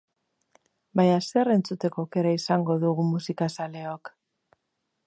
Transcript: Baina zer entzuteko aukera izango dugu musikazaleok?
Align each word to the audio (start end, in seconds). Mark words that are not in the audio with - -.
Baina 0.99 1.19
zer 1.33 1.51
entzuteko 1.57 2.03
aukera 2.07 2.33
izango 2.39 2.79
dugu 2.87 3.07
musikazaleok? 3.13 4.13